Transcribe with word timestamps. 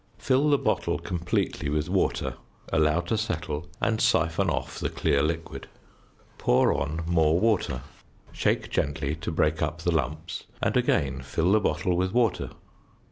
Fill 0.17 0.49
the 0.49 0.57
bottle 0.57 0.97
completely 0.97 1.69
with 1.69 1.87
water, 1.87 2.33
allow 2.73 3.01
to 3.01 3.15
settle, 3.15 3.67
and 3.79 4.01
syphon 4.01 4.49
off 4.49 4.79
the 4.79 4.89
clear 4.89 5.21
liquid; 5.21 5.67
pour 6.39 6.73
on 6.73 7.03
more 7.05 7.39
water, 7.39 7.83
shake 8.31 8.71
gently 8.71 9.13
to 9.15 9.31
break 9.31 9.61
up 9.61 9.83
the 9.83 9.91
lumps, 9.95 10.45
and 10.59 10.75
again 10.75 11.21
fill 11.21 11.51
the 11.51 11.59
bottle 11.59 11.95
with 11.95 12.13
water. 12.13 12.49